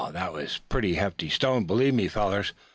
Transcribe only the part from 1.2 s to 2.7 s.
stone, believe me, fellers!"